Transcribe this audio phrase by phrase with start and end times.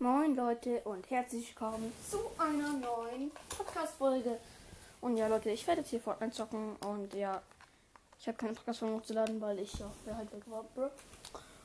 [0.00, 4.38] Moin Leute und herzlich willkommen zu einer neuen Podcast-Folge.
[5.00, 7.40] Und ja Leute, ich werde jetzt hier Fortnite zocken und ja,
[8.18, 10.90] ich habe keine Podcast-Folge hochzuladen, weil ich ja halt weg war, bro.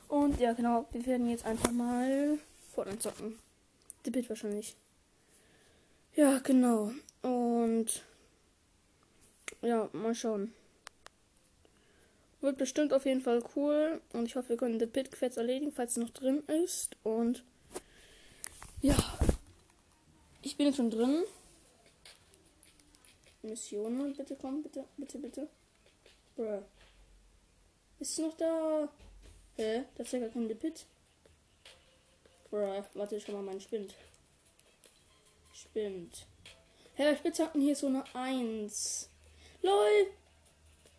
[0.08, 2.38] Und ja genau, wir werden jetzt einfach mal
[2.72, 3.38] Fortnite zocken.
[4.04, 4.76] The Bit wahrscheinlich.
[6.14, 6.92] Ja, genau.
[7.22, 8.04] Und
[9.60, 10.54] ja, mal schauen.
[12.40, 14.00] Wird bestimmt auf jeden Fall cool.
[14.12, 16.96] Und ich hoffe, wir können The Pit Quest erledigen, falls es noch drin ist.
[17.02, 17.42] Und
[18.82, 18.96] ja.
[20.42, 21.24] Ich bin schon drin.
[23.42, 25.48] Missionen, bitte komm, bitte, bitte, bitte.
[26.36, 26.62] Bruh.
[27.98, 28.88] Ist noch da?
[29.56, 29.84] Hä?
[29.94, 30.86] Das ist ja gar kein Pit.
[32.50, 33.94] Bruh, warte, schon mal mein Spind.
[35.52, 36.26] Spind.
[36.94, 39.08] Hä, der Spitzhacken hier so eine 1.
[39.62, 40.06] LOL!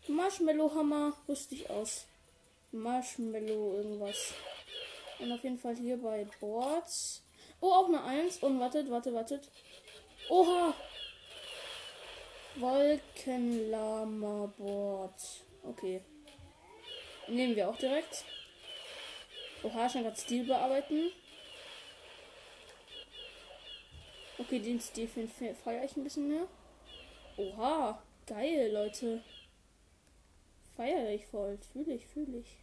[0.08, 2.06] Marshmallow Hammer lustig aus.
[2.72, 4.32] Marshmallow irgendwas.
[5.18, 7.21] Und auf jeden Fall hier bei Boards.
[7.62, 8.38] Oh, auch eine 1.
[8.42, 9.48] Und wartet, wartet, wartet.
[10.28, 10.74] Oha!
[12.56, 15.22] Wolkenlama Board.
[15.62, 16.02] Okay.
[17.28, 18.24] Nehmen wir auch direkt.
[19.62, 21.12] Oha, schon gerade Stil bearbeiten.
[24.38, 26.48] Okay, den Stil feiere ich ein bisschen mehr.
[27.36, 29.22] Oha, geil, Leute.
[30.76, 31.58] Feiere ich voll.
[31.72, 32.56] Fühle ich, fühle ich.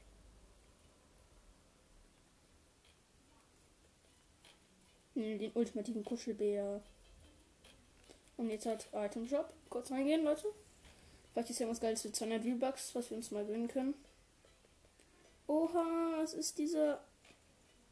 [5.20, 6.82] Den ultimativen Kuschelbär.
[8.38, 9.52] Und jetzt hat Item Shop.
[9.70, 10.48] Kurz reingehen, Leute.
[11.34, 13.96] Vielleicht ist ja was Geiles für 200 V-Bucks, was wir uns mal gewinnen können.
[15.48, 17.04] Oha, es ist dieser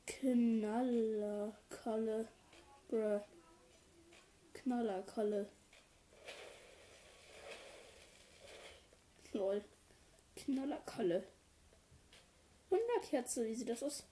[0.06, 1.50] Knallerkalle.
[2.88, 3.20] Bruh.
[4.54, 5.50] Knallerkalle.
[9.34, 9.62] Lol.
[10.38, 11.24] Knallerkalle.
[12.70, 14.06] Wunderkerze, wie sieht das aus?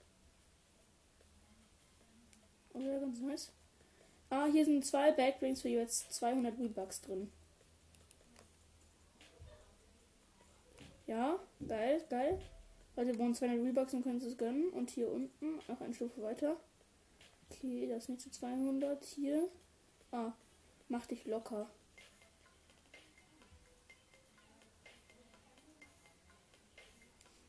[2.76, 3.52] Oh ja, ganz nice.
[4.30, 7.32] Ah, hier sind zwei Backbrings für jetzt 200 V-Bucks drin.
[11.08, 12.42] Ja, geil, geil.
[12.98, 14.70] Leute, wir wollen 200 V-Bucks und können es gönnen.
[14.72, 16.58] Und hier unten noch eine Stufe weiter.
[17.50, 19.48] Okay, das nächste 200 hier.
[20.12, 20.34] Ah,
[20.90, 21.70] mach dich locker.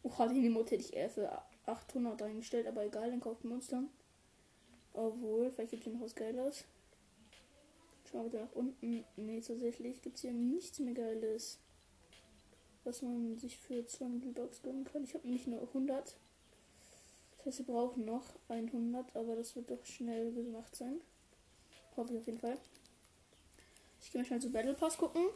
[0.05, 3.21] Oh, die Mut hätte ich eher für 800 eingestellt, aber egal, dann
[3.51, 3.91] uns dann.
[4.97, 6.65] Obwohl, vielleicht gibt es hier noch was Geiles.
[8.11, 9.05] Schauen wir wieder nach unten.
[9.17, 11.59] Nee, tatsächlich gibt es hier nichts mehr Geiles.
[12.85, 15.05] Was man sich für 200 Bucks gönnen kann.
[15.05, 16.17] Ich habe nicht nur 100.
[17.37, 21.01] Das heißt, wir brauchen noch 100, aber das wird doch schnell gemacht sein.
[21.97, 22.57] Hoffe ich auf jeden Fall.
[24.01, 25.27] Ich gehe mal schnell zu Battle Pass gucken.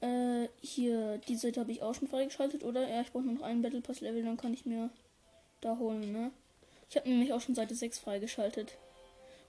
[0.00, 2.88] Äh, hier, die Seite habe ich auch schon freigeschaltet, oder?
[2.88, 4.90] Ja, ich brauche nur noch einen Battle Pass Level, dann kann ich mir
[5.60, 6.30] da holen, ne?
[6.88, 8.72] Ich habe nämlich auch schon Seite 6 freigeschaltet.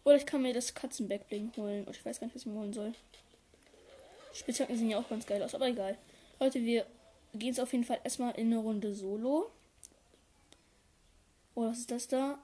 [0.04, 1.86] Oder ich kann mir das Katzenbackbling holen.
[1.86, 2.94] Und ich weiß gar nicht, was ich mir holen soll.
[4.34, 5.98] Spitzhacken sehen ja auch ganz geil aus, aber egal.
[6.40, 6.86] Leute, wir
[7.34, 9.52] gehen jetzt auf jeden Fall erstmal in eine Runde Solo.
[11.56, 12.38] Oh, was ist das da?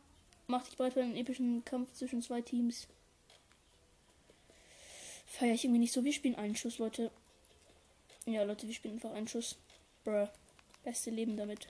[0.48, 2.88] Mach dich bereit für einen epischen Kampf zwischen zwei Teams.
[5.28, 6.04] Feier ich irgendwie nicht so.
[6.04, 7.12] Wir spielen einen Schuss, Leute.
[8.26, 9.56] Ja, Leute, wir spielen einfach einen Schuss.
[10.04, 10.28] Bruh.
[10.84, 11.68] Beste Leben damit.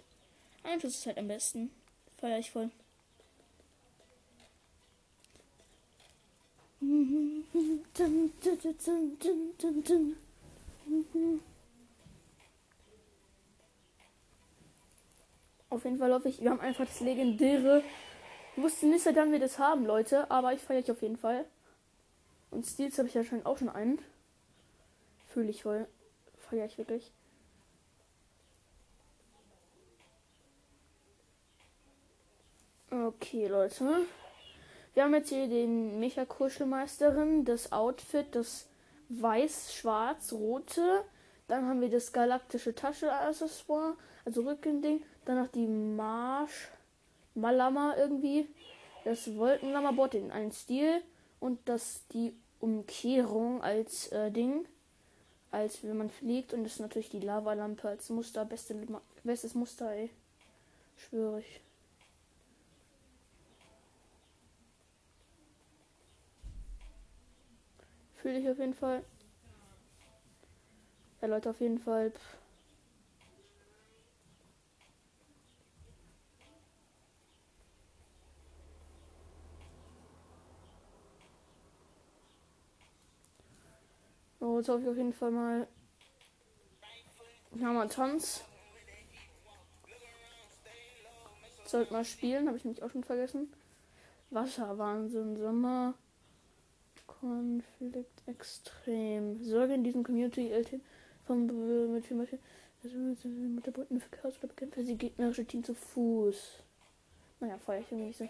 [0.63, 1.69] Ein Schuss ist halt am besten.
[2.17, 2.71] Feier ich voll.
[15.69, 17.83] Auf jeden Fall hoffe ich, wir haben einfach das legendäre.
[18.55, 21.17] Ich wusste nicht, seit wann wir das haben, Leute, aber ich feiere ich auf jeden
[21.17, 21.45] Fall.
[22.51, 23.99] Und Stils habe ich ja schon auch schon einen.
[25.27, 25.87] Fühle ich voll.
[26.37, 27.11] Feiere ich wirklich.
[32.91, 34.05] Okay, Leute.
[34.93, 38.67] Wir haben jetzt hier den Mecha Kuschelmeisterin, das Outfit, das
[39.09, 41.03] weiß-schwarz-rote.
[41.47, 45.03] Dann haben wir das galaktische Tasche-Accessoire, also Rückending.
[45.25, 46.69] Dann noch die Marsch
[47.33, 48.47] Malama irgendwie.
[49.03, 51.01] Das Wolkenlammer-Bot in einem Stil.
[51.39, 54.65] Und das die Umkehrung als äh, Ding.
[55.51, 56.53] Als wenn man fliegt.
[56.53, 58.45] Und das ist natürlich die Lavalampe als Muster.
[58.45, 58.75] Beste,
[59.23, 60.11] bestes Muster, ey.
[60.97, 61.61] Schwöre ich.
[68.23, 69.03] Fühle ich auf jeden Fall.
[71.21, 72.09] Ja, Leute, auf jeden Fall.
[72.09, 72.37] Pff.
[84.39, 85.67] So, jetzt habe ich auf jeden Fall mal.
[87.51, 88.45] Mal Tanz.
[91.65, 93.51] Sollte mal spielen, habe ich nämlich auch schon vergessen.
[94.29, 95.95] Wasserwahnsinn, Sommer.
[97.07, 99.43] Konflikt extrem.
[99.43, 100.79] Sorge in diesem Community LT
[101.25, 101.45] vom
[101.93, 102.39] mit zum Beispiel
[102.83, 106.63] mit der bunten Chaos oder bekämpfe sie gegnerische Team zu Fuß.
[107.39, 108.29] Naja, feuer ich irgendwie nicht so.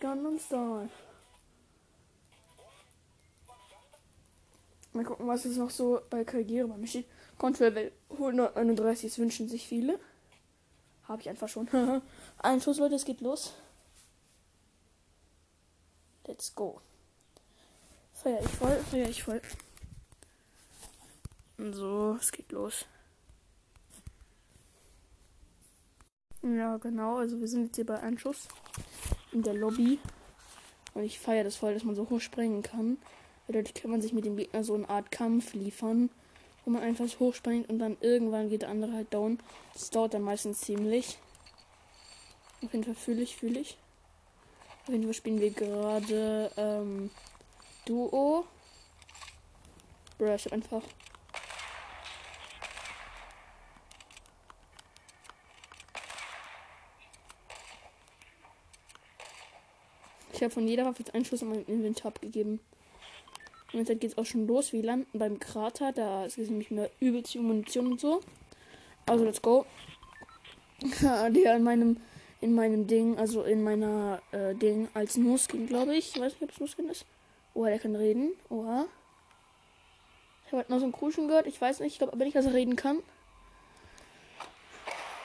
[0.00, 0.90] Gangnam Style.
[4.94, 7.06] Mal gucken, was es noch so bei Karriere bei mir steht.
[7.36, 9.98] Control 131, es wünschen sich viele.
[11.08, 11.68] Habe ich einfach schon.
[12.38, 13.54] Ein Schuss, Leute, es geht los.
[16.26, 16.80] Let's go.
[18.12, 19.42] Feier ich voll, feier ich voll.
[21.58, 22.86] So, es geht los.
[26.42, 27.16] Ja, genau.
[27.16, 28.46] Also wir sind jetzt hier bei Einschuss
[29.32, 29.98] in der Lobby.
[30.94, 32.98] Und ich feiere das voll, dass man so hoch springen kann.
[33.46, 36.10] Dadurch kann man sich mit dem Gegner so eine Art Kampf liefern,
[36.64, 39.38] wo man einfach hochspringt und dann irgendwann geht der andere halt down.
[39.74, 41.18] Das dauert dann meistens ziemlich.
[42.62, 43.76] Auf jeden Fall fühle ich, fühle ich.
[44.84, 47.10] Auf jeden Fall spielen wir gerade ähm,
[47.84, 48.46] Duo.
[50.18, 50.82] Hab einfach
[60.32, 62.58] Ich habe von jeder Waffe jetzt einen Schuss in mein Inventar abgegeben.
[63.74, 64.72] Und jetzt es auch schon los.
[64.72, 65.92] Wir landen beim Krater.
[65.92, 68.20] Da ist nämlich mehr übelst viel Munition und so.
[69.06, 69.66] Also, let's go.
[71.00, 71.96] Der in meinem,
[72.40, 76.14] in meinem Ding, also in meiner äh, Ding als No-Skin, glaube ich.
[76.14, 77.06] Ich weiß nicht, ob es No-Skin ist.
[77.54, 78.32] Oha, der kann reden.
[78.50, 78.86] Oha.
[80.46, 81.46] Ich habe halt noch so ein Kruschen gehört.
[81.46, 82.98] Ich weiß nicht, ich glaube aber nicht, dass er reden kann.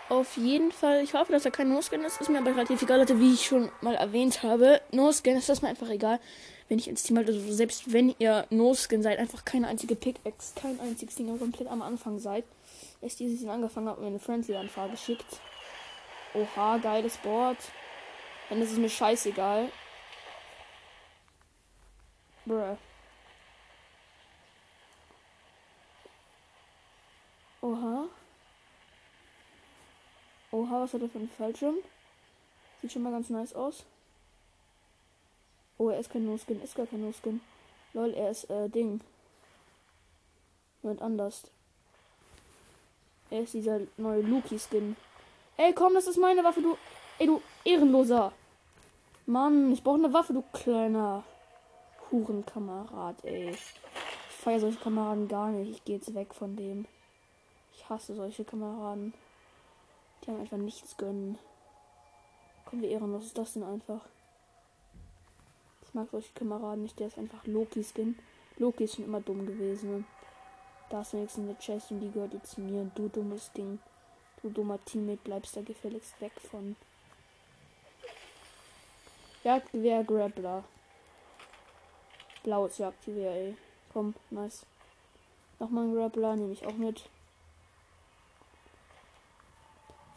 [0.10, 2.20] Auf jeden Fall, ich hoffe, dass er kein No-Skin ist.
[2.20, 4.82] Ist mir aber relativ egal, Leute, wie ich schon mal erwähnt habe.
[4.92, 6.20] No-Skin ist das mir einfach egal.
[6.68, 10.56] Wenn ich ins Team halt, also selbst wenn ihr No-Skin seid, einfach keine einzige Pickaxe,
[10.60, 12.44] kein einziges Ding komplett am Anfang seid.
[13.02, 15.40] Erst dieses Jahr angefangen habe, mir eine Friendly-Anfrage geschickt.
[16.34, 17.58] Oha, geiles Board.
[18.50, 19.72] Dann ist es mir scheißegal.
[22.46, 22.78] Bruh.
[27.62, 28.08] Oha.
[30.60, 31.76] Oha, was hat er für einen Fallschirm?
[32.82, 33.86] Sieht schon mal ganz nice aus.
[35.78, 37.40] Oh, er ist kein No-Skin, ist gar kein No-Skin.
[37.94, 39.00] Lol, er ist, äh, Ding.
[40.84, 41.44] Jemand anders.
[43.30, 44.98] Er ist dieser neue Luki-Skin.
[45.56, 46.78] Ey, komm, das ist meine Waffe, du.
[47.20, 48.34] Ey, du Ehrenloser.
[49.28, 51.24] Mann, ich brauche eine Waffe, du kleiner
[52.12, 53.52] Hurenkamerad, ey.
[53.52, 53.80] Ich
[54.30, 55.72] feiere solche Kameraden gar nicht.
[55.72, 56.86] Ich gehe jetzt weg von dem.
[57.76, 59.14] Ich hasse solche Kameraden.
[60.24, 61.38] Die haben einfach nichts gönnen.
[62.66, 64.02] Komm, wie ehrenlos ist das denn einfach?
[65.84, 67.00] Ich mag solche Kameraden nicht.
[67.00, 68.18] Der ist einfach Loki-Skin.
[68.58, 70.06] Loki ist schon immer dumm gewesen.
[70.90, 72.92] Da ist wenigstens eine Chest und die gehört jetzt mir.
[72.96, 73.80] Du dummes Ding.
[74.42, 76.76] Du dummer Teammate, bleibst da gefälligst weg von.
[79.44, 80.64] Jagdgewehr Grappler.
[82.44, 83.58] Blaues Jagdgewehr, ey.
[83.92, 84.66] Komm, nice.
[85.60, 87.10] Nochmal ein Grappler, nehme ich auch mit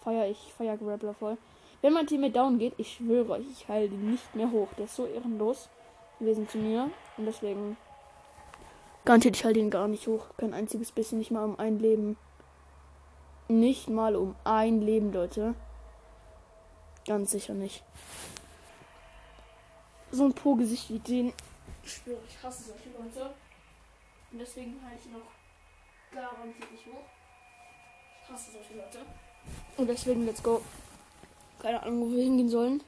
[0.02, 1.38] feier ich, feier Grappler voll.
[1.80, 4.68] Wenn mein Team mit down geht, ich schwöre euch, ich heile ihn nicht mehr hoch.
[4.78, 5.68] Der ist so ehrenlos
[6.20, 6.90] gewesen zu mir.
[7.16, 7.76] Und deswegen
[9.04, 10.26] garantiert ich halte ihn gar nicht hoch.
[10.36, 12.16] Kein einziges bisschen, nicht mal um ein Leben.
[13.48, 15.54] Nicht mal um ein Leben, Leute.
[17.06, 17.82] Ganz sicher nicht.
[20.12, 21.32] So ein Po-Gesicht wie den.
[21.82, 23.34] Ich schwöre, ich hasse solche Leute.
[24.30, 27.04] Und deswegen halte ich ihn auch garantiert nicht hoch.
[28.22, 29.00] Ich hasse solche Leute.
[29.76, 30.62] Und deswegen, let's go.
[31.60, 32.82] Keine Ahnung, wo wir hingehen sollen.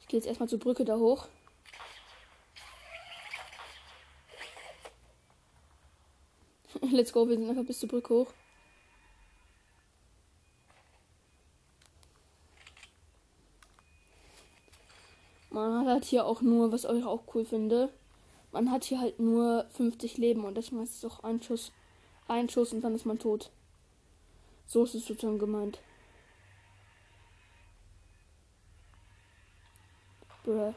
[0.00, 1.28] Ich gehe jetzt erstmal zur Brücke da hoch.
[6.90, 8.32] let's go, wir sind einfach bis zur Brücke hoch.
[15.50, 17.90] Man hat hier auch nur, was ich auch cool finde,
[18.52, 21.72] man hat hier halt nur 50 Leben und deswegen ist es auch ein Schuss,
[22.26, 23.50] ein Schuss und dann ist man tot.
[24.72, 25.82] So ist es sozusagen gemeint.
[30.44, 30.72] Bruh.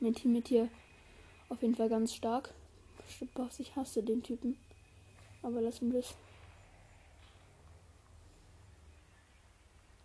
[0.00, 0.68] Mein Team mit hier
[1.48, 2.52] auf jeden Fall ganz stark.
[3.36, 4.58] Was, ich hasse den Typen.
[5.40, 6.16] Aber lassen wir es.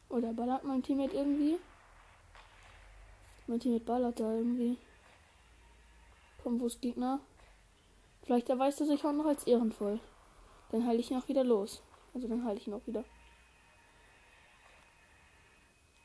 [0.10, 1.58] Oder ballert mein Teammate irgendwie?
[3.48, 4.78] Mein Teammate ballert da irgendwie.
[6.44, 7.20] Komm, wo ist Gegner?
[8.22, 10.00] Vielleicht erweist er sich auch noch als ehrenvoll.
[10.74, 11.84] Dann halte ich ihn auch wieder los.
[12.16, 13.06] Also dann halte ich ihn auch wieder.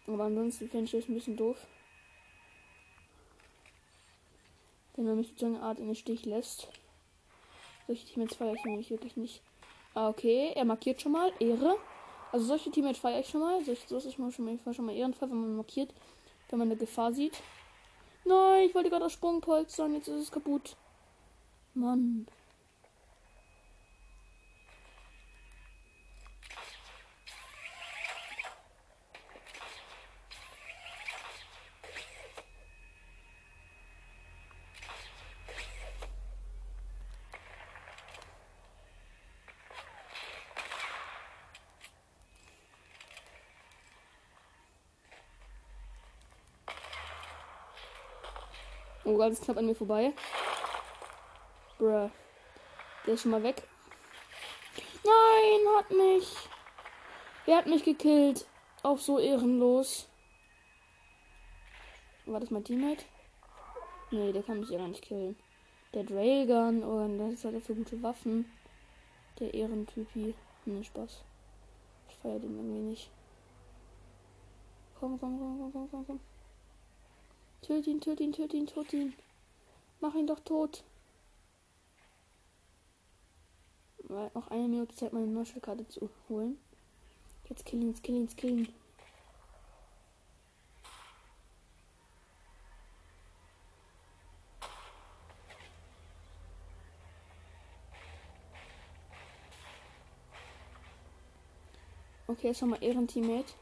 [0.07, 1.57] Aber ansonsten finde ich das ein bisschen doof.
[4.95, 6.69] Wenn er mich sozusagen Art in den Stich lässt.
[7.87, 9.41] Solche Teammates feiere ich nämlich wirklich nicht.
[9.95, 10.53] Ah, okay.
[10.55, 11.33] Er markiert schon mal.
[11.41, 11.79] Ehre.
[12.31, 13.65] Also solche Teammates feiere ich schon mal.
[13.65, 15.95] So, so ist schon mal, schon mal ehrenvoll, wenn man markiert,
[16.51, 17.41] wenn man eine Gefahr sieht.
[18.27, 19.95] Nein, ich wollte gerade das Sprungpolstern.
[19.95, 20.77] Jetzt ist es kaputt.
[21.73, 22.27] Mann.
[49.09, 50.13] Oh, ganz knapp an mir vorbei.
[51.79, 52.11] Bruh.
[53.07, 53.63] Der ist schon mal weg.
[55.03, 56.37] Nein, hat mich.
[57.47, 58.47] Er hat mich gekillt.
[58.83, 60.11] Auch so ehrenlos.
[62.27, 63.07] War das mein Teammate?
[64.11, 65.39] Nee, der kann mich ja gar nicht killen.
[65.95, 68.45] Der Drailgun, oh, das hat er für gute Waffen.
[69.41, 70.35] Der Ehrentypi.
[70.67, 71.25] Nee, Spaß.
[72.11, 73.11] Ich feiere den irgendwie nicht.
[75.01, 76.21] Komm, komm, komm, komm, komm, komm.
[77.63, 79.15] Töt ihn, töt ihn, töt ihn, töt ihn.
[80.01, 80.85] Mach ihn doch tot.
[84.05, 86.59] Weil noch eine Minute Zeit, meine Neuspielkarte zu holen.
[87.49, 88.73] Jetzt killen, jetzt killen, jetzt killen.
[102.27, 103.55] Okay, jetzt haben wir Ehrenteammate.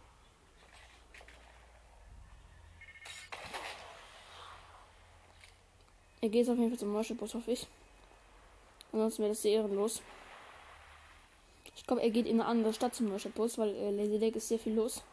[6.26, 7.68] Er geht auf jeden Fall zum Marshall-Bus, hoffe ich.
[8.90, 10.02] Ansonsten wäre das sehr ehrenlos.
[11.76, 14.48] Ich glaube, er geht in eine andere Stadt zum Marshall-Bus, weil äh, Lazy Lake ist
[14.48, 15.04] sehr viel los.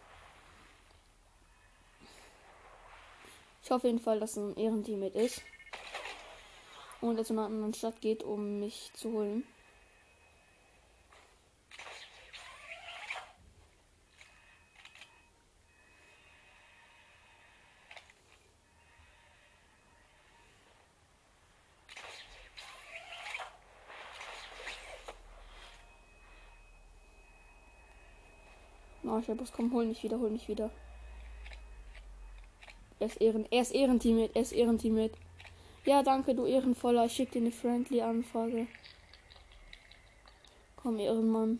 [3.61, 5.43] Ich hoffe auf jeden Fall, dass es ein Ehrenteammate ist.
[6.99, 9.43] Und er zu einer anderen Stadt geht, um mich zu holen.
[29.05, 30.71] Oh, ich Bus, komm, hol mich wieder, hol mich wieder.
[32.99, 35.17] Er ist Ehren, er ist Ehrenteammate, er ist Ehrenteammate.
[35.83, 37.05] Ja, danke, du Ehrenvoller.
[37.05, 38.67] Ich schick dir eine friendly Anfrage.
[40.77, 41.59] Komm, Ehrenmann.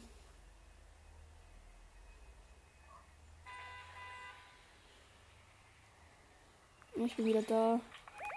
[6.96, 7.82] Ich bin wieder da.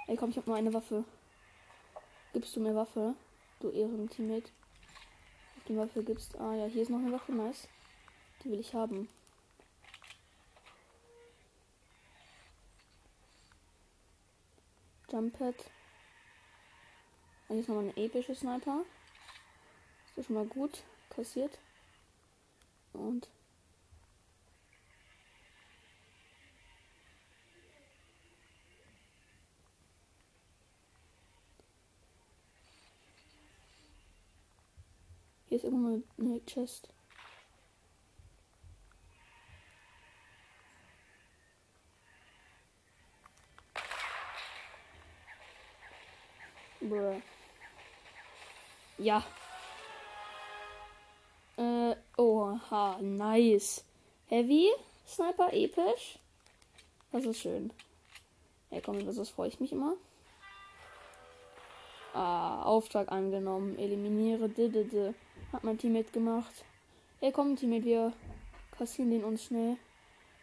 [0.09, 1.05] Ey, komm, ich hab nur eine Waffe.
[2.33, 3.15] Gibst du mir Waffe?
[3.61, 4.51] Du Ehrenteammate.
[5.69, 6.37] Die Waffe gibst.
[6.41, 7.69] Ah ja, hier ist noch eine Waffe, nice.
[8.47, 9.09] Die will ich haben.
[15.11, 15.57] Jumppad.
[17.49, 18.85] Hier ist nochmal eine epische Sniper.
[20.15, 21.59] Ist schon mal gut kassiert.
[22.93, 23.29] Und
[35.47, 36.96] Hier ist irgendwo eine Chest.
[46.89, 47.21] Bruh.
[48.99, 49.25] Ja.
[51.57, 53.85] Äh, oha, nice.
[54.27, 54.69] Heavy,
[55.07, 56.19] Sniper, episch.
[57.13, 57.73] Das ist schön.
[58.71, 59.95] Ja, komm, das freue ich mich immer.
[62.13, 63.79] Ah, Auftrag angenommen.
[63.79, 64.49] Eliminiere.
[64.49, 65.15] Didede.
[65.53, 66.65] Hat mein Teammate gemacht.
[67.21, 68.13] Ey, komm, Teammate, wir
[68.77, 69.77] kassieren den uns schnell.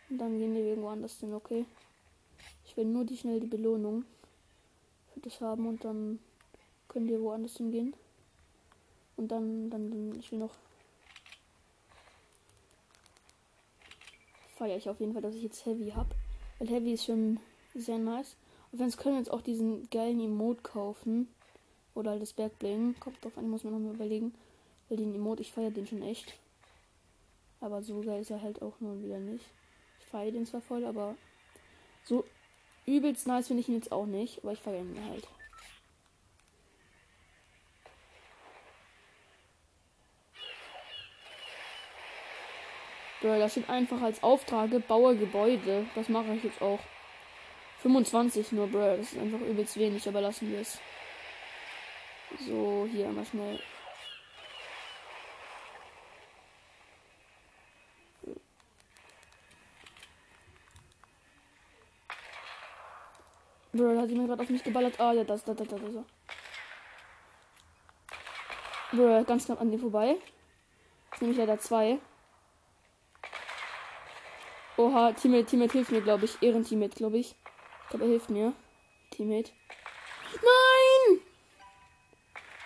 [0.10, 1.66] Und dann gehen wir irgendwo anders hin, okay?
[2.66, 4.06] Ich will nur die schnell die Belohnung
[5.14, 6.20] für das haben und dann
[6.94, 7.96] können wir woanders hingehen.
[9.18, 10.54] Und dann, dann, dann, ich will noch.
[14.56, 16.16] Feiere ich auf jeden Fall, dass ich jetzt Heavy habe.
[16.60, 17.40] Weil Heavy ist schon
[17.74, 18.38] sehr nice.
[18.72, 21.28] Und wenn es können wir jetzt auch diesen geilen Emote kaufen.
[21.96, 22.96] Oder halt das Bergbling.
[23.00, 24.34] Kommt drauf an, muss mir noch mal überlegen.
[24.90, 26.34] Weil den Emote, ich feiere den schon echt.
[27.60, 29.46] Aber so geil ist er halt auch nur wieder nicht.
[30.00, 31.16] Ich feiere den zwar voll, aber
[32.04, 32.26] so
[32.86, 34.44] übelst nice finde ich ihn jetzt auch nicht.
[34.44, 35.28] Aber ich feiere ihn halt.
[43.24, 45.88] Bro, da steht einfach als Auftrag, baue Gebäude.
[45.96, 46.80] Das mache ich jetzt auch.
[47.80, 48.98] 25 nur, Bro.
[48.98, 50.78] Das ist einfach übelst wenig, aber lassen wir es.
[52.46, 53.62] So, hier einmal schnell.
[63.72, 65.00] Bro, hat jemand gerade auf mich geballert?
[65.00, 66.04] Ah, ja, das, das, das, das, das.
[68.92, 70.18] Bro, ganz knapp an dem vorbei.
[71.12, 72.00] Jetzt nehme ich leider zwei.
[74.76, 76.42] Oha, Teammate, Teammate hilft mir, glaube ich.
[76.42, 77.36] Ehrenteammate, glaube ich.
[77.84, 78.54] Ich glaube, er hilft mir.
[79.12, 79.52] Teammate.
[80.34, 81.22] Nein!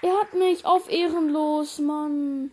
[0.01, 2.51] Er hat mich auf ehrenlos, Mann.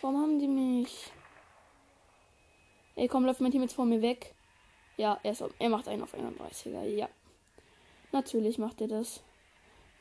[0.00, 1.12] Warum haben die mich?
[2.96, 4.34] Ey, komm, läuft mein Team jetzt vor mir weg.
[4.96, 6.82] Ja, er, ist, er macht einen auf 31er.
[6.82, 7.08] Ja.
[8.10, 9.22] Natürlich macht er das.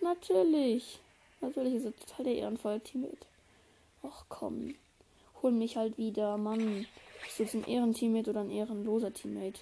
[0.02, 1.00] Natürlich.
[1.42, 3.28] Natürlich ist er total der ehrenvolle Teammate.
[4.08, 4.76] Ach komm.
[5.42, 6.86] Hol mich halt wieder, Mann.
[7.38, 9.62] Du jetzt ein Ehrenteammate oder ein ehrenloser Teammate?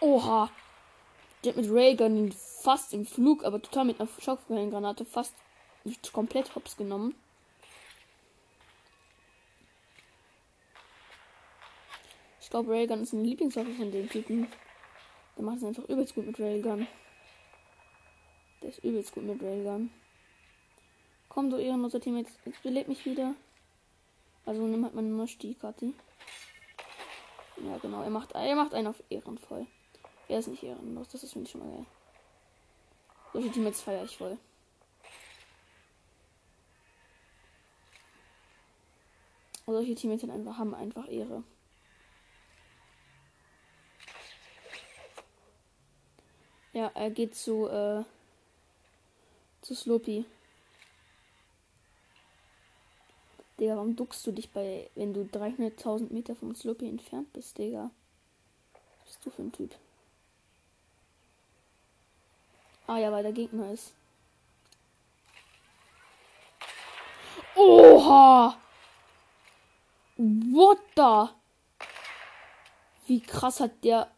[0.00, 0.50] Oha.
[1.44, 5.34] Der hat mit Raygun fast im Flug, aber total mit einer Schockgranate fast
[6.12, 7.14] komplett hops genommen.
[12.52, 14.46] Glaube, Railgun ist eine Lieblingswaffe von dem Typen.
[15.36, 16.86] Der macht es einfach übelst gut mit Railgun.
[18.60, 19.90] Der ist übelst gut mit Railgun.
[21.30, 23.34] Komm, du ehrenloser Team, jetzt, jetzt belebt mich wieder.
[24.44, 25.94] Also nimm halt meine Nosti-Karte.
[27.56, 28.02] Ja, genau.
[28.02, 29.66] Er macht, er macht einen auf ehrenvoll.
[30.28, 31.86] Er ist nicht ehrenlos, das ist ich schon mal geil.
[33.32, 34.36] Solche Teammates feiere ich voll.
[39.64, 41.44] Solche Teammates haben einfach Ehre.
[46.82, 48.02] Ja, er geht zu, äh,
[49.60, 50.24] zu Sloppy.
[53.56, 57.92] Digga, warum duckst du dich bei, wenn du 300.000 Meter vom Sloppy entfernt bist, Digga?
[58.72, 59.76] Was bist du für ein Typ?
[62.88, 63.92] Ah ja, weil der Gegner ist.
[67.54, 68.58] Oha!
[70.16, 71.32] What the?
[73.06, 74.10] Wie krass hat der.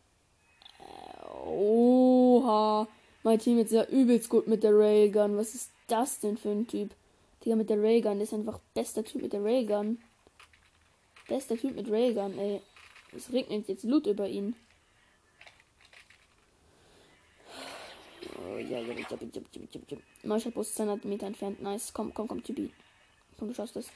[1.45, 2.89] Oha.
[3.23, 5.37] Mein Team ist ja übelst gut mit der Railgun.
[5.37, 6.91] Was ist das denn für ein Typ?
[7.45, 8.15] Digga, mit der Railgun.
[8.15, 9.99] Der ist einfach bester Typ mit der Railgun.
[11.29, 12.61] Bester Typ mit Railgun, ey.
[13.17, 14.57] Es regnet jetzt Loot über ihn.
[18.37, 19.99] Oh, ja, ja, ja.
[20.23, 21.63] Marschallbus 200 Meter entfernt.
[21.63, 21.93] Nice.
[21.93, 22.71] Komm, komm, komm, Tibi.
[23.39, 23.89] Komm, du schaffst das.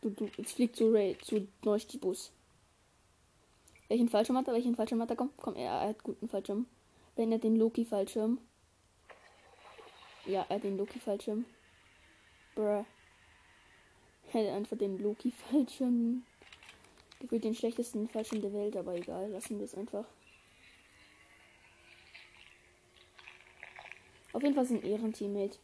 [0.00, 2.32] Du, du, jetzt fliegt zu Ray, zu Neustibus.
[3.92, 4.54] Welchen Fallschirm hat er?
[4.54, 5.16] Welchen Fallschirm hat er?
[5.16, 6.64] Komm, komm, er, er hat guten Fallschirm.
[7.14, 8.38] Wenn er den Loki-Fallschirm.
[10.24, 11.44] Ja, er hat den Loki-Fallschirm.
[12.54, 12.86] Bruh.
[14.32, 16.22] Er hat einfach den Loki-Fallschirm.
[17.20, 20.06] Gefühlt den schlechtesten Fallschirm der Welt, aber egal, lassen wir es einfach.
[24.32, 25.58] Auf jeden Fall ein Ehrenteammate.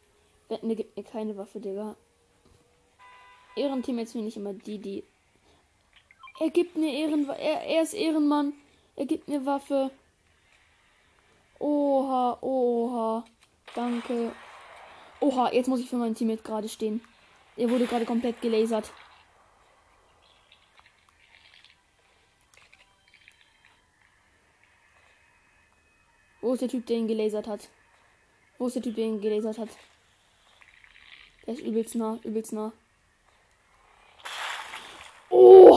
[0.49, 1.97] Wetten, gibt mir keine Waffe, Digga.
[3.55, 5.03] Ehrenteammates finde ich immer die, die.
[6.39, 7.27] Er gibt mir Ehren.
[7.29, 8.53] Er, er ist Ehrenmann.
[8.95, 9.91] Er gibt mir Waffe.
[11.59, 13.25] Oha, oha.
[13.75, 14.31] Danke.
[15.19, 17.01] Oha, jetzt muss ich für mein Teammate gerade stehen.
[17.57, 18.93] Er wurde gerade komplett gelasert.
[26.41, 27.69] Wo ist der Typ, der ihn gelasert hat?
[28.57, 29.69] Wo ist der Typ, der ihn gelasert hat?
[31.45, 32.71] Der ist übelst nah, übelst nah.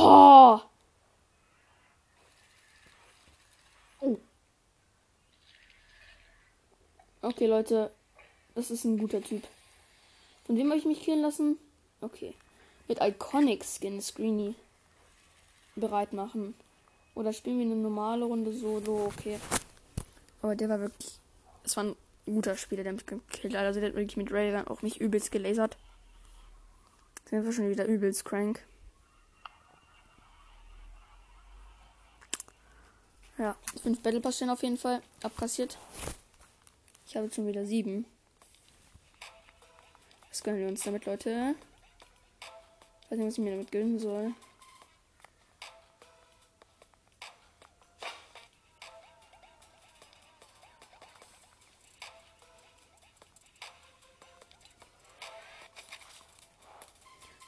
[0.02, 0.68] Oha!
[4.00, 4.18] Oh.
[7.22, 7.92] Okay, Leute.
[8.54, 9.46] Das ist ein guter Typ.
[10.44, 11.56] Von wem habe ich mich killen lassen?
[12.00, 12.34] Okay.
[12.88, 14.56] Mit Iconic Skin Screeny
[15.76, 16.54] bereit machen.
[17.14, 19.06] Oder spielen wir eine normale Runde solo?
[19.06, 19.38] Okay.
[20.42, 21.20] Aber der war wirklich.
[21.62, 23.64] Es war ein guter Spieler, der mich gekillt hat.
[23.64, 25.76] Also der hat wirklich mit Railgun auch mich übelst gelasert.
[27.30, 28.64] Sind wir schon wieder übelst crank.
[33.42, 35.76] Ja, fünf Battle Pass stehen auf jeden Fall abkassiert.
[37.04, 38.06] Ich habe schon wieder sieben.
[40.28, 41.56] Was gönnen wir uns damit, Leute?
[43.00, 44.32] Ich weiß nicht, was ich mir damit gönnen soll.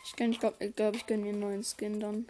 [0.04, 2.26] Ich glaube, ich glaube, ich, glaub, ich gönne mir einen neuen Skin dann.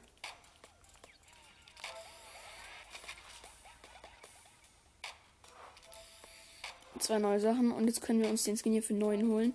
[6.99, 9.55] Zwei neue Sachen und jetzt können wir uns den Skin hier für 9 holen.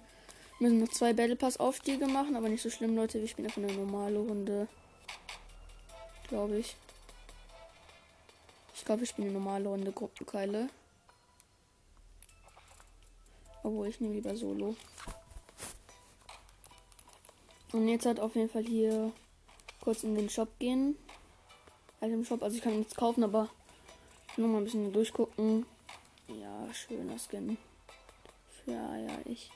[0.59, 3.21] Wir müssen noch zwei Battle Pass Aufstiege machen, aber nicht so schlimm, Leute.
[3.21, 4.67] Wir spielen einfach eine normale Runde.
[6.27, 6.75] Glaube ich.
[8.75, 10.69] Ich glaube, wir spielen eine normale Runde Gruppenkeile.
[13.63, 14.75] Obwohl, ich nehme lieber Solo.
[17.71, 19.13] Und jetzt halt auf jeden Fall hier
[19.79, 20.97] kurz in den Shop gehen.
[22.01, 23.49] Also im Shop, also ich kann nichts kaufen, aber
[24.35, 25.65] nur mal ein bisschen durchgucken.
[26.29, 27.57] Ja, schöner Skin.
[28.65, 29.51] Ja, ja, ich.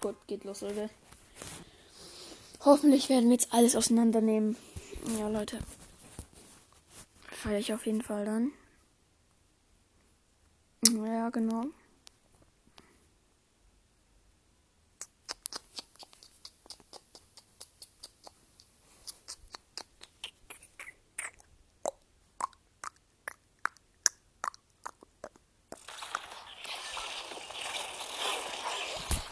[0.00, 0.88] Gut, geht los, Leute.
[2.64, 4.56] Hoffentlich werden wir jetzt alles auseinandernehmen.
[5.18, 5.58] Ja, Leute.
[7.28, 8.52] Feiere ich auf jeden Fall dann.
[11.04, 11.66] Ja, genau.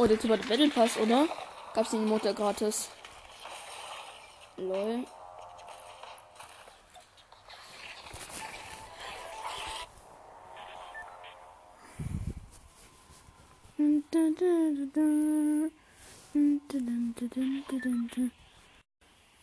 [0.01, 1.27] Oh, der Typ hat Battle Pass, oder?
[1.75, 2.89] Gab's den Motor gratis?
[4.57, 5.05] Lol.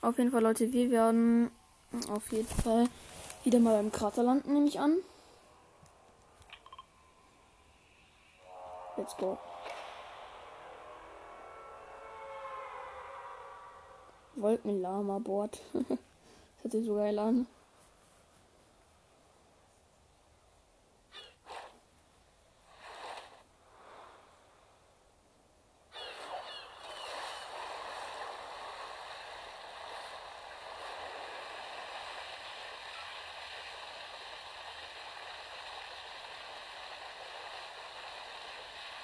[0.01, 1.51] Auf jeden Fall, Leute, wir werden
[2.09, 2.87] auf jeden Fall
[3.43, 4.99] wieder mal beim Krater landen, nehme ich an.
[8.95, 9.37] Let's go.
[14.35, 15.61] Wolkenlama-Board.
[15.73, 15.97] das
[16.63, 17.47] hört sich so geil an.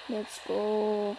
[0.08, 1.16] Let's go.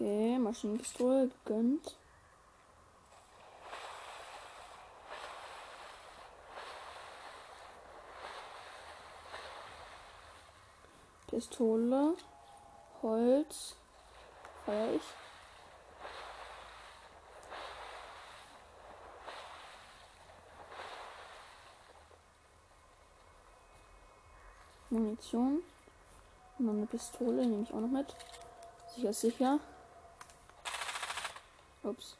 [0.00, 1.96] Okay, Maschinenpistole gönnt.
[11.26, 12.14] Pistole,
[13.02, 13.74] Holz,
[14.64, 15.02] feier ich.
[24.90, 25.64] Munition.
[26.58, 28.14] Noch eine Pistole nehme ich auch noch mit.
[28.94, 29.58] Sicher, sicher.
[31.82, 32.16] Ups.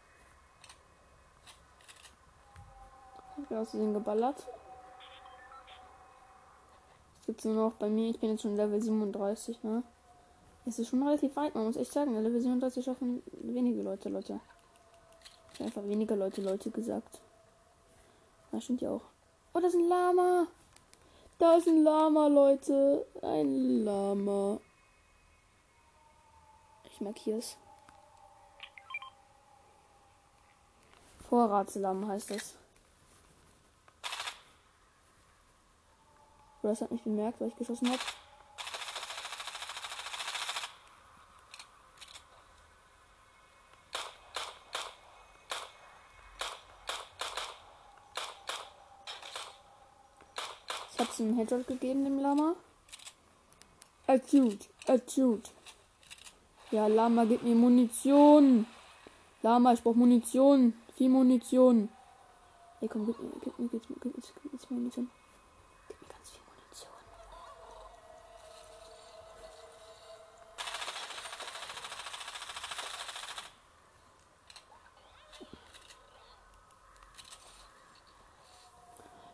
[3.37, 4.47] Ich habe aus Versehen geballert.
[7.21, 8.11] Es gibt nur noch bei mir.
[8.11, 9.83] Ich bin jetzt schon Level 37, ne?
[10.67, 12.15] Es ist schon relativ weit, man muss echt sagen.
[12.15, 14.41] Level 37 schaffen wenige Leute, Leute.
[15.55, 17.21] Ich einfach weniger Leute, Leute gesagt.
[18.53, 19.03] Das stimmt ja auch.
[19.55, 20.47] Oh, das ist ein Lama.
[21.39, 23.07] Da ist ein Lama, Leute.
[23.23, 24.59] Ein Lama.
[26.91, 27.57] Ich markiere es.
[31.29, 32.31] Vorratslamm heißt.
[36.63, 38.01] Oder das hat mich bemerkt, weil ich geschossen habe.
[50.93, 52.55] Ich habe es einen Headshot gegeben, dem Lama.
[54.07, 55.51] Acute, acute.
[56.71, 58.67] Ja, Lama, gib mir Munition.
[59.43, 60.75] Lama, ich brauche Munition.
[60.99, 61.89] Viel Munition.
[62.81, 65.09] Ey, komm, gib mir, gib mir, gib mir, gib mir, gib mir Munition.
[65.87, 66.91] Gib mir ganz viel Munition.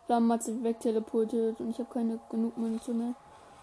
[0.07, 3.15] Lama hat sich wegteleportiert und ich habe keine genug Munition mehr.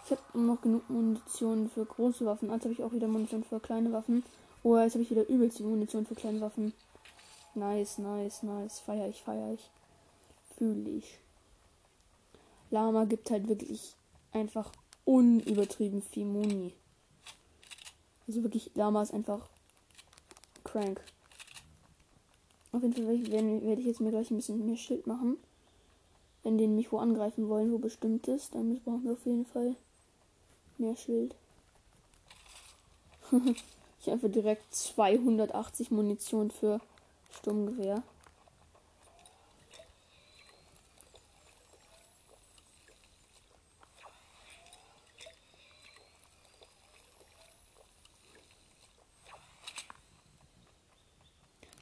[0.04, 2.50] Ich habe noch genug Munition für große Waffen.
[2.50, 4.24] Jetzt habe ich auch wieder Munition für kleine Waffen.
[4.64, 6.72] Oh, jetzt habe ich wieder die Munition für kleine Waffen.
[7.54, 8.80] Nice, nice, nice.
[8.80, 9.70] Feier ich, feier ich.
[10.56, 11.18] Fühle ich.
[12.70, 13.94] Lama gibt halt wirklich
[14.32, 14.72] einfach
[15.04, 16.72] unübertrieben viel Muni.
[18.26, 19.48] Also wirklich, Lama ist einfach
[20.64, 21.02] crank.
[22.72, 25.36] Auf jeden Fall werde, werde ich jetzt mir gleich ein bisschen mehr Schild machen.
[26.42, 29.76] Wenn die mich wo angreifen wollen, wo bestimmt ist, dann brauchen wir auf jeden Fall
[30.78, 31.34] mehr Schild.
[34.00, 36.80] ich habe direkt 280 Munition für
[37.38, 38.02] Sturmgewehr.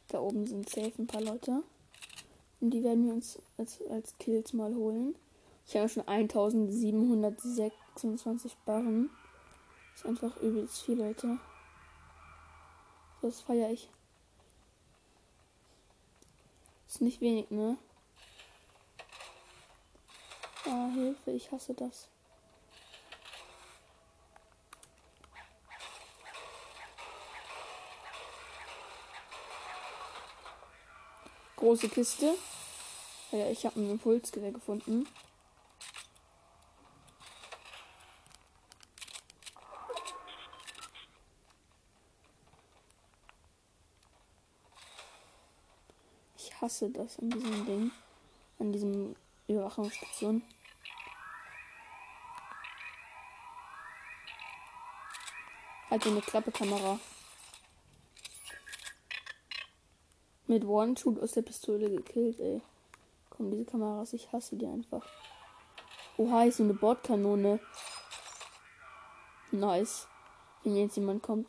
[0.09, 1.63] Da oben sind safe ein paar Leute.
[2.61, 5.15] Und die werden wir uns als, als Kills mal holen.
[5.67, 9.09] Ich habe schon 1726 Barren.
[9.93, 11.39] Das ist einfach übelst viel, Leute.
[13.23, 13.89] Das feiere ich.
[17.01, 17.79] Nicht wenig, ne?
[20.67, 22.09] Ah, Hilfe, ich hasse das.
[31.57, 32.35] Große Kiste.
[33.33, 35.07] Ja, ich habe ein Impulsgewehr gefunden.
[46.61, 47.91] Hasse das an diesem Ding.
[48.59, 49.17] An diesem
[49.49, 50.43] Überwachungsstation.
[55.91, 57.01] Halt eine Klappekamera.
[60.47, 62.61] Mit One-Shoot aus der Pistole gekillt, ey.
[63.31, 65.07] Komm, diese Kameras, ich hasse die einfach.
[66.17, 67.61] Oha, ist so eine Bordkanone.
[69.53, 70.07] Nice.
[70.63, 71.49] Wenn jetzt jemand kommt.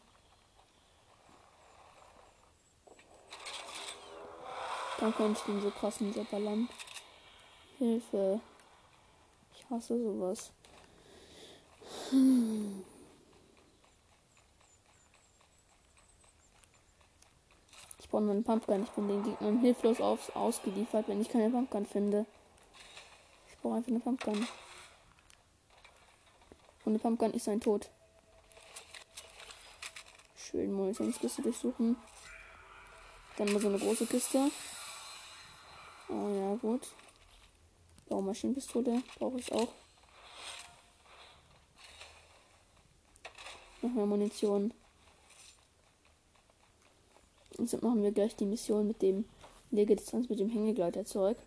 [5.02, 6.70] Dann könnte ich den so krassen Seppern.
[7.80, 8.40] Hilfe.
[9.56, 10.52] Ich hasse sowas.
[12.12, 12.84] Hm.
[17.98, 18.84] Ich brauche nur einen Pumpgun.
[18.84, 22.28] Ich bin den Gegnern hilflos aufs, ausgeliefert, wenn ich keine Pumpgun finde.
[23.50, 24.48] Ich brauche einfach eine Pumpgun.
[26.86, 27.90] Ohne Pumpgun ist sein Tod.
[30.36, 31.96] Schön Munitionskiste durchsuchen.
[33.38, 34.52] Dann mal so eine große Kiste.
[36.12, 36.88] Oh ja, gut.
[38.10, 39.70] Baumaschinenpistole brauche ich auch.
[43.82, 44.74] Noch mehr Munition.
[47.58, 49.26] Und jetzt machen wir gleich die Mission mit dem
[49.72, 51.38] Legedistanz mit dem Hängegleiter zurück.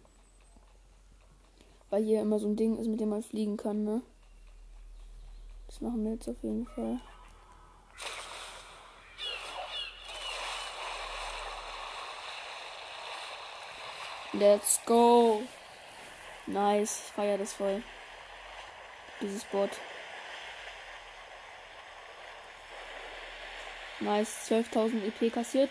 [1.90, 4.00] Weil hier immer so ein Ding ist, mit dem man fliegen kann, ne?
[5.66, 7.00] Das machen wir jetzt auf jeden Fall.
[14.38, 15.44] Let's go.
[16.46, 17.04] Nice.
[17.06, 17.84] Ich feiere das voll.
[19.20, 19.70] Dieses Bot.
[24.00, 24.50] Nice.
[24.50, 25.70] 12.000 EP kassiert.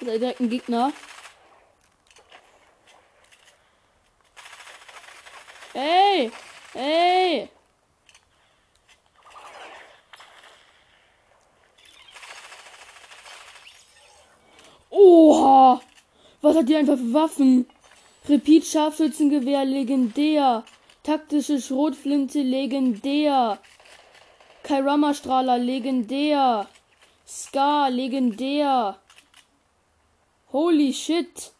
[0.00, 0.92] Ist direkt ein Gegner.
[5.74, 6.32] Ey!
[6.72, 7.50] Ey!
[14.90, 15.80] Oha!
[16.46, 17.66] Was hat die einfach für Waffen?
[18.28, 20.62] Repeat Scharfschützengewehr legendär.
[21.02, 23.58] Taktische Schrotflinte legendär.
[24.62, 26.68] Kairama Strahler legendär.
[27.26, 28.96] Scar legendär.
[30.52, 31.50] Holy shit.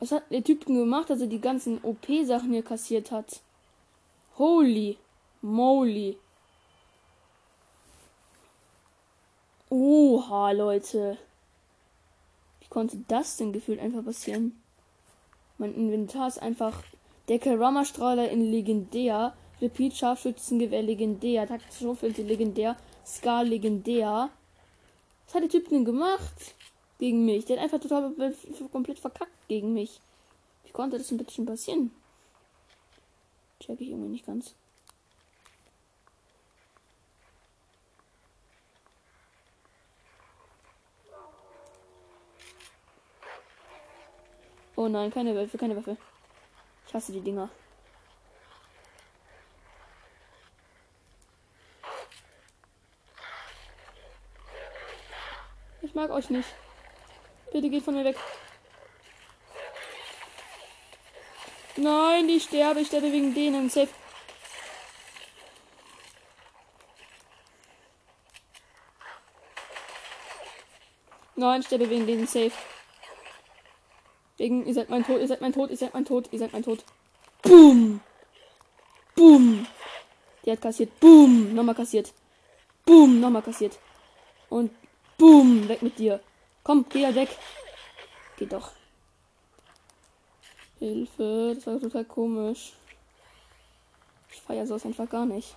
[0.00, 3.40] Was hat der Typ denn gemacht, dass er die ganzen OP-Sachen hier kassiert hat?
[4.36, 4.98] Holy
[5.42, 6.18] moly.
[9.68, 11.18] Oha, Leute.
[12.70, 14.62] Konnte das denn gefühlt einfach passieren?
[15.58, 16.82] Mein Inventar ist einfach
[17.28, 24.30] der Karama-Strahler in legendär, Repeat Scharfschützengewehr legendär, taktische Schrotflinte legendär, Scar legendär.
[25.26, 26.54] Was hat der Typ denn gemacht
[26.98, 27.44] gegen mich?
[27.44, 28.14] Der hat einfach total
[28.72, 30.00] komplett verkackt gegen mich.
[30.64, 31.90] Wie konnte das denn bitte schon passieren?
[33.58, 34.54] Check ich irgendwie nicht ganz.
[44.80, 45.98] Oh nein, keine Waffe, keine Waffe.
[46.86, 47.50] Ich hasse die Dinger.
[55.82, 56.48] Ich mag euch nicht.
[57.52, 58.16] Bitte geht von mir weg.
[61.76, 62.80] Nein, ich sterbe.
[62.80, 63.68] Ich sterbe wegen denen.
[63.68, 63.90] Safe.
[71.36, 72.26] Nein, ich sterbe wegen denen.
[72.26, 72.52] Safe.
[74.40, 76.54] Wegen, ihr seid mein Tod, ihr seid mein Tod, ihr seid mein Tod, ihr seid
[76.54, 76.82] mein Tod.
[77.42, 78.00] Boom!
[79.14, 79.66] Boom!
[80.46, 80.98] Der hat kassiert.
[80.98, 81.54] Boom!
[81.54, 82.14] Nochmal kassiert.
[82.86, 83.20] Boom!
[83.20, 83.78] Nochmal kassiert.
[84.48, 84.70] Und
[85.18, 85.68] boom!
[85.68, 86.20] Weg mit dir.
[86.64, 87.28] Komm, geh ja weg.
[88.38, 88.70] Geht doch.
[90.78, 92.72] Hilfe, das war total komisch.
[94.32, 95.54] Ich feiere sowas einfach gar nicht.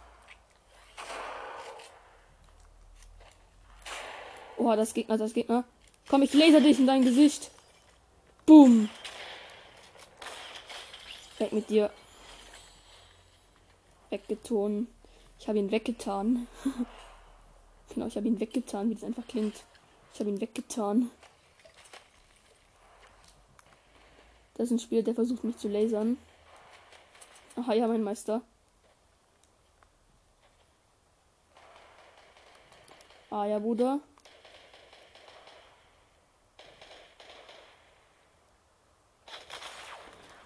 [4.58, 5.64] Oha, das Gegner, das Gegner.
[6.10, 7.50] Komm, ich laser dich in dein Gesicht.
[8.46, 8.90] Boom.
[11.38, 11.92] Weg mit dir.
[14.10, 14.88] Weggetan.
[15.40, 16.48] Ich habe ihn weggetan.
[17.94, 19.64] genau, ich habe ihn weggetan, wie das einfach klingt.
[20.14, 21.10] Ich habe ihn weggetan.
[24.56, 26.18] Das ist ein Spieler, der versucht mich zu lasern.
[27.56, 28.42] Aha, ja, mein Meister.
[33.30, 34.00] Ah ja, Bruder.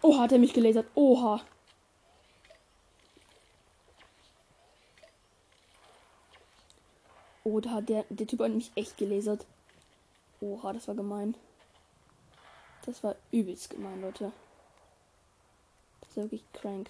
[0.08, 0.88] Oha, hat er mich gelasert.
[0.96, 1.42] Oha.
[7.44, 9.46] Oh, da hat der, der Typ hat mich echt gelasert.
[10.40, 11.36] Oha, das war gemein.
[12.86, 14.32] Das war übelst gemein, Leute.
[16.00, 16.90] Das war wirklich crank.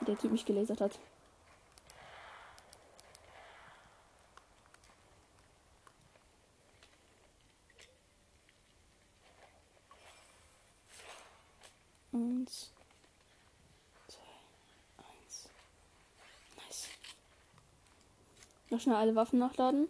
[0.00, 0.98] Wie der Typ mich gelasert hat.
[12.14, 12.70] Eins.
[14.06, 14.20] Zwei.
[14.98, 15.48] Eins.
[16.56, 16.88] Nice.
[18.74, 19.86] Noch schnell alle Waffen nachladen.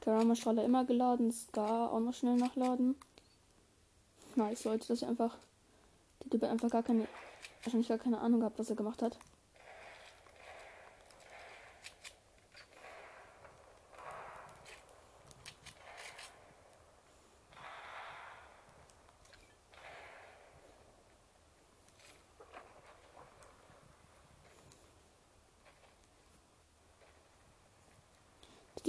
[0.00, 1.30] Karama-Strahler immer geladen.
[1.30, 2.96] Scar auch noch schnell nachladen.
[4.34, 5.36] Nice, Leute, dass ich einfach.
[6.24, 7.06] Der Typ einfach gar keine.
[7.62, 9.18] Wahrscheinlich gar keine Ahnung gehabt, was er gemacht hat.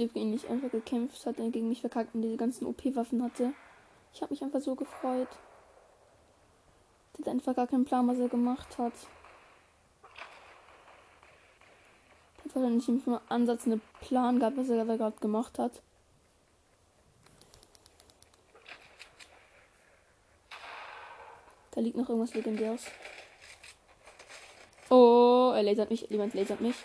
[0.00, 3.52] Typ gegen mich einfach gekämpft hat, der gegen mich verkackt und diese ganzen OP-Waffen hatte.
[4.14, 5.28] Ich habe mich einfach so gefreut.
[7.18, 8.94] Der hat einfach gar keinen Plan, was er gemacht hat.
[12.38, 15.82] Der hat wahrscheinlich nicht mal Ansatz einen Plan gehabt, was er gerade gemacht hat.
[21.72, 22.86] Da liegt noch irgendwas Legendäres.
[24.88, 26.08] Oh, er lasert mich.
[26.08, 26.76] Jemand lasert mich.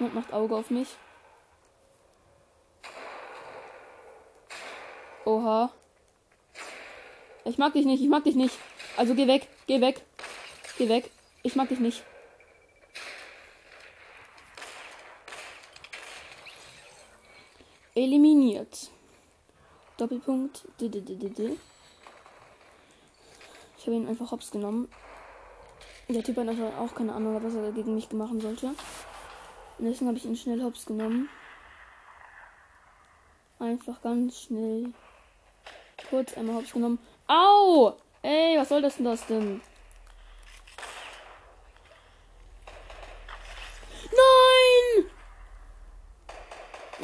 [0.00, 0.96] Jemand macht Auge auf mich.
[5.24, 5.72] Oha.
[7.44, 8.56] Ich mag dich nicht, ich mag dich nicht.
[8.96, 10.02] Also geh weg, geh weg.
[10.78, 11.10] Geh weg.
[11.42, 12.02] Ich mag dich nicht.
[17.94, 18.90] Eliminiert.
[19.96, 20.66] Doppelpunkt.
[20.78, 20.86] Ich
[23.86, 24.88] habe ihn einfach hops genommen.
[26.08, 28.68] Der Typ hat also auch keine Ahnung, was er gegen mich machen sollte.
[29.78, 31.28] Und deswegen habe ich ihn schnell hops genommen.
[33.58, 34.92] Einfach ganz schnell
[36.10, 36.98] kurz einmal hops genommen.
[37.28, 37.94] Au!
[38.22, 39.62] Ey, was soll das denn das denn?
[44.10, 45.06] Nein!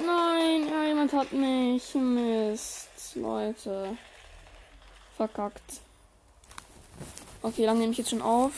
[0.04, 1.94] Nein, ja, jemand hat mich.
[1.94, 3.96] Mist, Leute.
[5.16, 5.80] Verkackt.
[7.40, 8.52] Okay, lang nehme ich jetzt schon auf.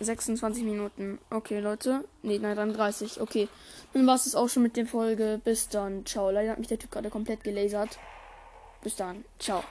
[0.00, 1.18] 26 Minuten.
[1.30, 2.04] Okay, Leute.
[2.22, 3.20] Nee, nein, dann 30.
[3.20, 3.48] Okay.
[3.92, 5.40] Dann war es auch schon mit der Folge.
[5.42, 6.04] Bis dann.
[6.04, 6.30] Ciao.
[6.30, 7.98] Leider hat mich der Typ gerade komplett gelasert.
[8.82, 9.24] Bis dann.
[9.38, 9.64] Ciao.